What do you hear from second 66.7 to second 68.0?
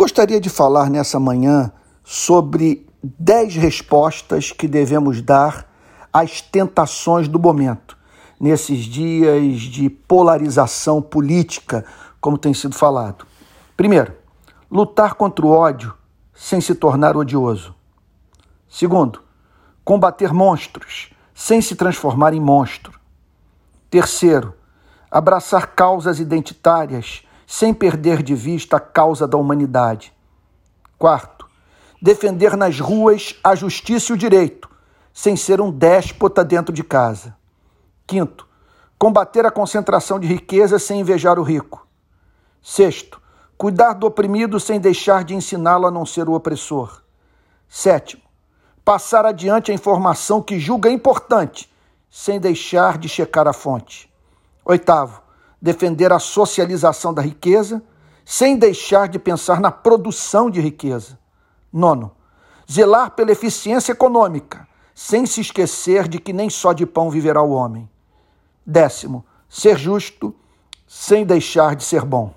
de pão viverá o homem.